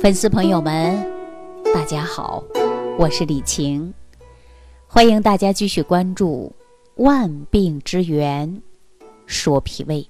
[0.00, 0.96] 粉丝朋友们，
[1.74, 2.44] 大家好，
[2.96, 3.92] 我是李晴，
[4.86, 6.54] 欢迎大家继续关注
[7.02, 8.62] 《万病之源
[9.26, 10.02] 说脾胃》。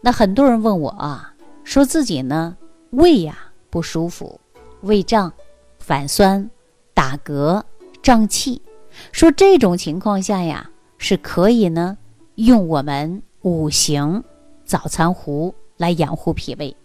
[0.00, 1.34] 那很多人问我啊，
[1.64, 2.56] 说自己呢
[2.90, 3.36] 胃呀
[3.70, 4.40] 不舒服，
[4.82, 5.32] 胃胀、
[5.80, 6.48] 反酸、
[6.94, 7.60] 打嗝、
[8.00, 8.62] 胀气，
[9.10, 11.98] 说这种情况下呀是可以呢
[12.36, 14.22] 用我们五行
[14.64, 16.76] 早餐壶来养护脾胃，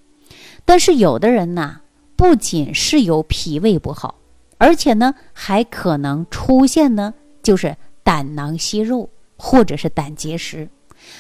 [0.66, 1.82] 但是有的人呢。
[2.24, 4.16] 不仅是有脾胃不好，
[4.58, 7.14] 而且呢，还可能出现呢，
[7.44, 10.70] 就是胆囊息肉或者是胆结石。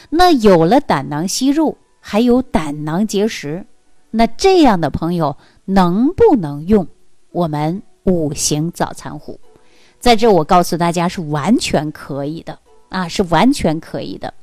[0.10, 3.66] 那有了胆囊息肉，还有胆囊结石，
[4.12, 5.36] 那这样的朋友
[5.66, 6.88] 能不能用
[7.34, 9.38] 我们五行早餐壶？
[10.00, 12.58] 在这，我告诉大家是完全可以的
[12.88, 14.34] 啊，是完全可以的。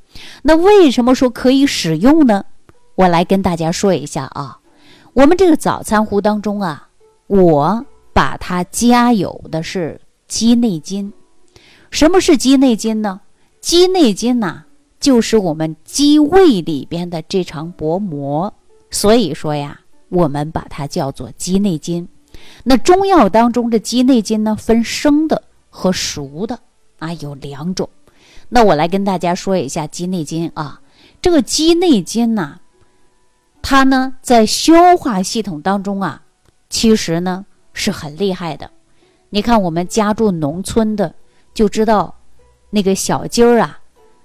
[0.43, 2.45] 那为什么说可以使用呢？
[2.97, 4.60] 我来跟大家说一下啊。
[5.13, 6.89] 我们这个早餐壶当中啊，
[7.27, 11.13] 我把它加有的是鸡内金。
[11.91, 13.21] 什么是鸡内金呢？
[13.61, 14.63] 鸡内金呐，
[15.01, 18.55] 就是我们鸡胃里边的这层薄膜。
[18.91, 22.09] 所以说呀，我们把它叫做鸡内金。
[22.63, 26.61] 那中药当中的鸡内金呢，分生的和熟的
[27.01, 27.89] 啊，有两种。
[28.49, 30.81] 那我来跟大家说一下鸡内金啊，
[31.21, 32.61] 这个鸡内金呐。
[33.63, 36.23] 它呢，在消化系统当中啊，
[36.69, 38.71] 其实呢是很厉害的。
[39.29, 41.15] 你看，我们家住农村的
[41.55, 42.17] 就知道，
[42.71, 43.79] 那个小鸡儿啊，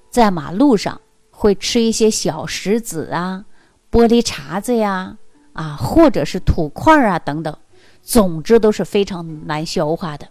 [0.09, 3.45] 在马路上会吃一些小石子啊、
[3.91, 5.17] 玻璃碴子呀，
[5.53, 7.56] 啊，或者是土块啊等等，
[8.02, 10.28] 总之都是非常难消化的。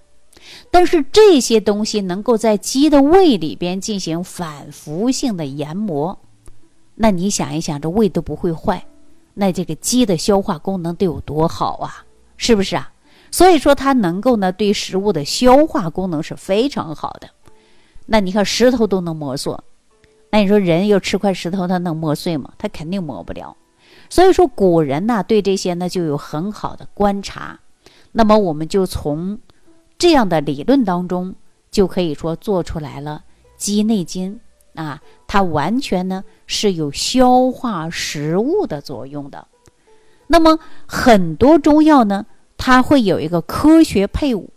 [0.70, 6.18] 但是这些东西能够在鸡的胃里边进行反复性的研磨，
[6.96, 8.84] 那你想一想，这胃都不会坏。
[9.34, 12.04] 那这个鸡的消化功能得有多好啊？
[12.36, 12.92] 是不是啊？
[13.30, 17.28] 所以说它能够呢对食物的消化功能是非常好的。
[18.06, 19.56] 那你看石头都能磨碎，
[20.30, 22.52] 那你说人要吃块石头，它能磨碎吗？
[22.58, 23.56] 它肯定磨不了。
[24.08, 27.58] 所以说古人呢对这些呢就有很好的观察。
[28.12, 29.40] 那么我们就从
[29.98, 31.34] 这样的理论当中
[31.70, 33.24] 就可以说做出来了
[33.56, 34.40] 鸡内金。
[34.74, 39.46] 啊，它完全呢是有消化食物的作用的。
[40.26, 42.26] 那么很多中药呢，
[42.56, 44.50] 它会有一个科学配伍，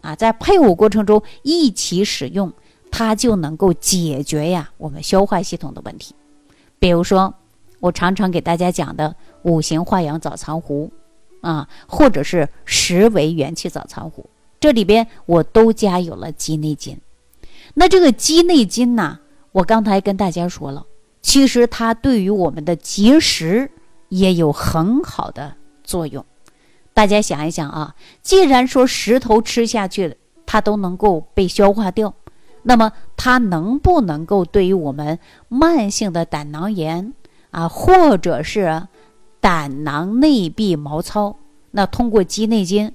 [0.00, 2.52] 啊，在配伍过程中一起使用，
[2.90, 6.14] 它就能够解决呀我们消化系统的问题。
[6.78, 7.34] 比如说，
[7.80, 10.92] 我常常给大家讲的五行化养早餐壶，
[11.40, 14.28] 啊，或者是十维元气早餐壶，
[14.60, 17.00] 这里边我都加有了鸡内金。
[17.72, 19.18] 那这个鸡内金呢？
[19.54, 20.84] 我刚才跟大家说了，
[21.22, 23.70] 其实它对于我们的结石
[24.08, 25.54] 也有很好的
[25.84, 26.26] 作用。
[26.92, 32.12] 大家想一想啊，既然说石头吃下去它都能够被消化掉，
[32.64, 37.14] 那么它能不能够对于我们慢性的胆囊炎
[37.52, 38.88] 啊，或者是
[39.40, 41.36] 胆囊内壁毛糙，
[41.70, 42.92] 那通过鸡内金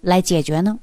[0.00, 0.80] 来解决呢？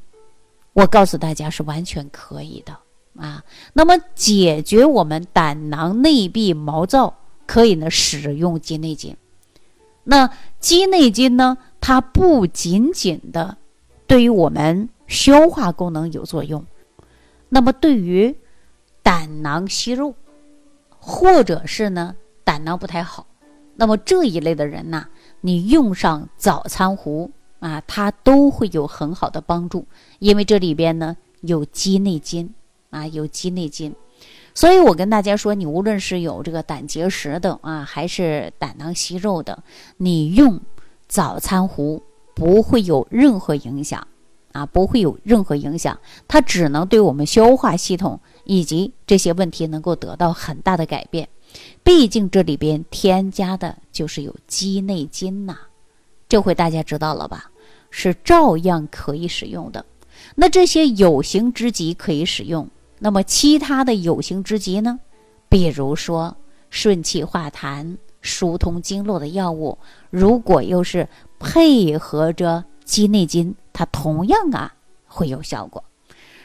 [0.71, 2.73] 我告诉大家是完全可以的。
[3.19, 3.43] 啊，
[3.73, 9.17] 那么解决我们胆囊内壁毛躁，可以呢使用鸡内金。
[10.05, 13.57] 那鸡内金呢，它不仅仅的
[14.07, 16.65] 对于我们消化功能有作用，
[17.49, 18.35] 那么对于
[19.03, 20.15] 胆囊息肉，
[20.97, 23.27] 或者是呢胆囊不太好，
[23.75, 25.07] 那么这一类的人呢，
[25.41, 29.85] 你用上早餐壶啊，它都会有很好的帮助，
[30.19, 32.53] 因为这里边呢有鸡内金。
[32.89, 33.93] 啊，有鸡内金，
[34.53, 39.63] 所以我跟大家说，你无论是有这个胆结石的啊，还是胆囊息肉的，
[39.97, 40.59] 你用
[41.07, 42.01] 早餐壶
[42.33, 44.07] 不会有任何影响
[44.51, 51.29] 啊，不会有任何影响，它只能对我们消化系统以及这些问题能够得到很大的改变。
[51.83, 55.57] 毕竟这里边添加的就是有鸡内金呐，
[56.27, 57.51] 这回大家知道了吧？
[57.91, 59.85] 是照样可以使用的。
[60.35, 62.67] 那这些有形之疾可以使用。
[62.99, 64.99] 那么其他的有形之疾呢？
[65.47, 66.35] 比如说
[66.69, 69.77] 顺气化痰、疏通经络的药物，
[70.09, 71.07] 如果又是
[71.39, 74.73] 配合着鸡内金，它同样啊
[75.07, 75.83] 会有效果。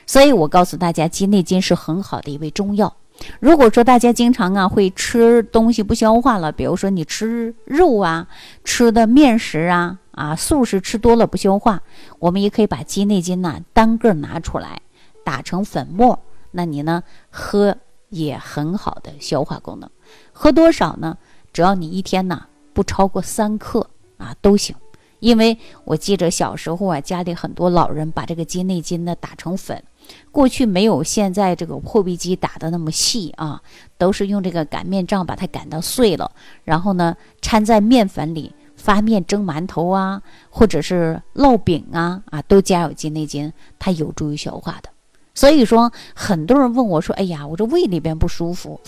[0.06, 2.94] 所以我告诉大家，鸡内金是很好的一味中药。
[3.40, 8.26] 如果说大家经常啊会吃东西不消化了，比如说你吃肉啊、
[8.64, 11.82] 吃的面食啊、啊素食吃多了不消化，
[12.18, 14.80] 我们也可以把鸡内金呐单个拿出来
[15.24, 16.18] 打成粉末。
[16.54, 17.02] 那你呢？
[17.30, 17.76] 喝
[18.10, 19.90] 也很好的消化功能，
[20.32, 21.18] 喝多少呢？
[21.52, 24.74] 只要你一天呢不超过三克啊都行，
[25.18, 29.82] 因为我记着小时候啊，家里很多老人把这个鸡内金呢打成粉，
[30.30, 33.60] 过去没有现在这个破壁机打的那么细啊，
[33.98, 36.30] 都是用这个擀面杖把它擀到碎了，
[36.62, 44.93] 然后呢掺在面粉里发面蒸馒头啊，或者是烙饼啊啊，都加有鸡内金，它有助于消化的。
[45.34, 48.80] 所以说，很多人问我说：“哎呀，我这胃里边不舒服，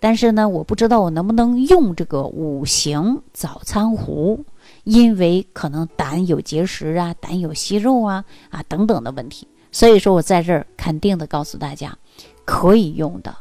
[0.00, 4.44] 但是呢，我不知道我能不能用这个五行早餐壶，
[4.82, 9.46] 因为可能胆有结石啊，胆有息肉啊，啊等等的问题。
[9.70, 11.96] 所以说我在这儿肯定的告诉大家，
[12.44, 13.36] 可以用的，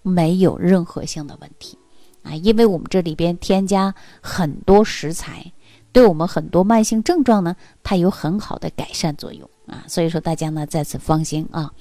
[0.00, 1.78] 没有任何性的问题
[2.22, 5.52] 啊，因为我们这里边添加很多食材，
[5.92, 11.72] 对我们很多慢性症状呢，它有很好的改善作用。”啊，所以说大家呢再次放心啊。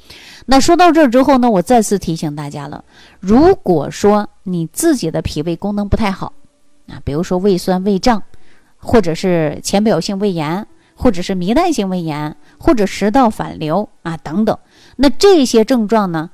[0.47, 2.83] 那说到这儿之后呢，我再次提醒大家了，
[3.19, 6.33] 如果说你自己的脾胃功能不太好
[6.87, 8.23] 啊，比如说胃酸、胃胀，
[8.77, 14.57] 或者是浅表性胃炎，或者是糜烂性胃炎，或者食道反流啊等等，
[14.97, 16.29] 那这些症状呢，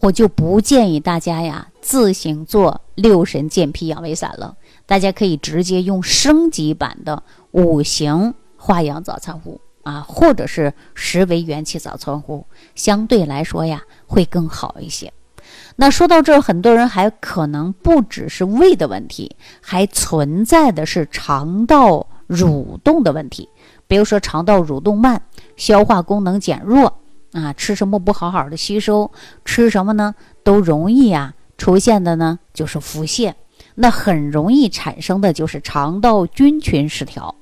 [0.00, 4.56] 我就不建议大家呀自行做六神健脾养胃散了，
[4.86, 7.22] 大家可以直接用升级版的
[7.52, 9.60] 五行化养早餐壶。
[9.82, 15.12] 啊，或者是食为元气早餐壶，相对来说呀会更好一些。
[15.76, 23.48] 那说到这儿，很多人还可能不只是胃的问题，还存在的是肠道蠕动的问题。
[23.86, 25.20] 比如说肠道蠕动慢，
[25.56, 27.00] 消化功能减弱
[27.32, 29.10] 啊，吃什么不好好的吸收，
[29.44, 33.34] 吃什么呢都容易啊出现的呢就是腹泻，
[33.74, 37.34] 那很容易产生的就是肠道菌群失调。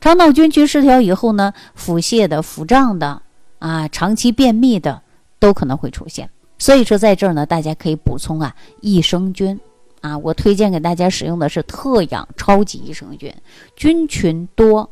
[0.00, 3.20] 肠道菌群失调以后呢，腹泻的、腹胀的，
[3.58, 5.02] 啊，长期便秘的
[5.38, 6.30] 都可能会出现。
[6.58, 9.60] 所以说，在这儿呢，大家可以补充啊益生菌，
[10.00, 13.34] 啊，我推荐给大家使用的是特养超级益生菌，
[13.76, 14.88] 菌群多，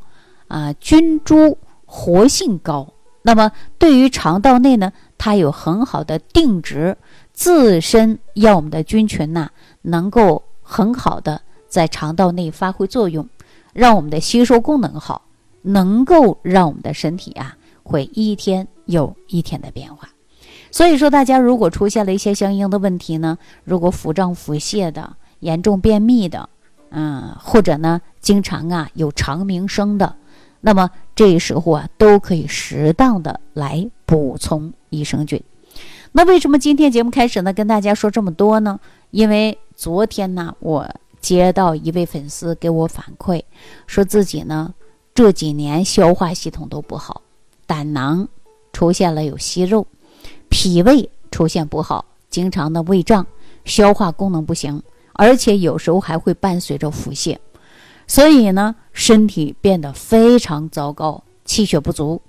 [0.47, 1.57] 啊，菌株
[1.87, 2.87] 活性高。
[3.23, 6.97] 那么对于肠道内呢，它有很好的定植，
[7.33, 9.49] 自身要我们的菌群呐，
[9.83, 13.27] 能够很好的在肠道内发挥作用。
[13.79, 15.23] 让我们的吸收功能好，
[15.63, 20.09] 能够让我们的身体啊会一天又一天的变化。
[20.73, 26.49] 所以说，大家如果出现了一些相应的问题呢，如果腹胀、腹泻的、严重便秘的，
[26.91, 30.17] 嗯，或者呢经常啊有肠鸣声的，
[30.61, 35.41] 那么这时候啊都可以适当的来补充益生菌。
[36.11, 38.81] 那为什么今天节目开始呢跟大家说这么多呢？
[39.13, 40.93] 因为昨天呢我。
[41.21, 43.43] 接到一位粉丝给我反馈，
[43.87, 44.75] 说自己呢
[45.15, 47.23] 这几年消化系统都不好，
[47.67, 48.29] 胆囊
[48.73, 49.87] 出现了有息肉，
[50.49, 53.27] 脾胃出现不好，经常的胃胀，
[53.65, 54.83] 消化功能不行，
[55.15, 57.37] 而且有时候还会伴随着腹泻，
[58.07, 62.23] 所以呢身体变得非常糟糕，气血不足。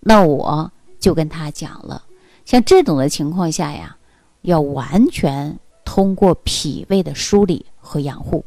[0.00, 0.70] 那我
[1.00, 2.04] 就跟他讲了，
[2.44, 3.96] 像这种的情况下呀，
[4.42, 5.58] 要完全
[5.88, 7.64] 通过脾胃的梳理。
[7.80, 8.44] 和养护，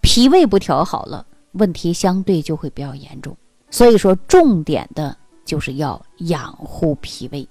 [0.00, 3.36] 脾胃不调好了，问题相对就会比较严重。
[3.68, 7.48] 所以说，重点的就是要养护脾胃，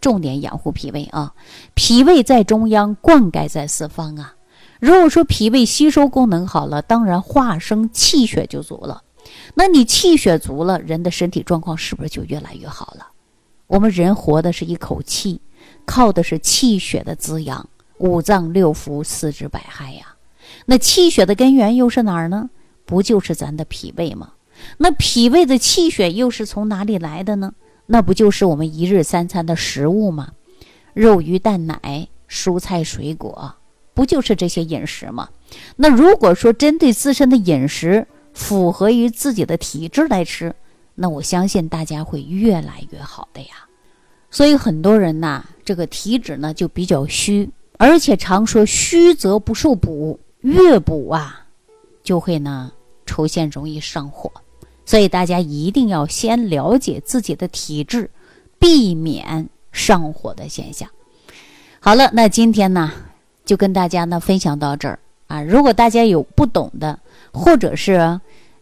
[0.00, 1.34] 重点养护脾胃啊。
[1.74, 4.34] 脾胃在中央，灌溉在四方啊。
[4.80, 9.02] 如果说脾胃吸收功能好了，当然化生气血就足了。
[9.52, 13.08] 那你气血足了，人的身体状况是不是就越来越好了？
[13.66, 15.42] 我们人活的是一口气，
[15.84, 17.68] 靠的是气血的滋养，
[18.04, 20.14] 五脏六腑、四肢百骸呀。
[20.66, 22.50] 那气血的根源又是哪儿呢？
[22.84, 24.34] 不就是咱的脾胃吗？
[24.76, 27.54] 那脾胃的气血又是从哪里来的呢？
[27.86, 30.32] 那不就是我们一日三餐的食物吗？
[30.92, 33.54] 肉、鱼、蛋、奶、蔬菜、水果，
[33.94, 35.30] 不就是这些饮食吗？
[35.76, 40.54] 那如果说针对自身的饮食符合于自己的体质来吃，
[40.94, 43.66] 那我相信大家会越来越好的呀。
[44.30, 47.48] 所以很多人呐，这个体质呢就比较虚，
[47.84, 50.18] 而且常说虚则不受补。
[50.40, 51.46] 越补啊，
[52.02, 52.72] 就会呢
[53.04, 54.32] 出现容易上火，
[54.86, 58.10] 所以大家一定要先了解自己的体质，
[58.58, 60.88] 避免上火的现象。
[61.78, 62.90] 好了，那今天呢
[63.44, 65.42] 就跟大家呢分享到这儿啊。
[65.42, 66.98] 如果大家有不懂的，
[67.32, 68.18] 或者是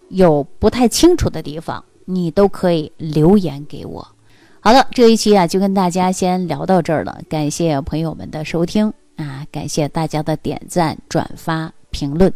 [0.09, 4.07] 有不太清楚的地方，你都可以留言给我。
[4.59, 8.93] 好了，这一期啊就跟大家先聊到这儿了，感谢朋友们的收听。
[9.16, 12.33] 啊，感谢大家的点赞、转发、评论，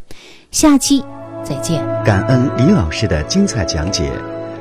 [0.51, 1.05] 下期
[1.43, 1.85] 再见。
[2.05, 4.13] 感恩李老师的精彩讲解。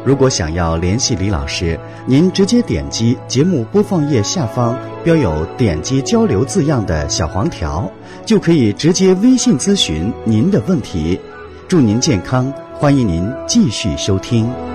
[0.05, 7.91] 如果想要联系李老师，您直接点击节目播放页下方标有“点击交流”字样的小黄条，
[8.23, 11.19] 就可以直接微信咨询您的问题。
[11.67, 14.74] 祝您健康，欢迎您继续收听。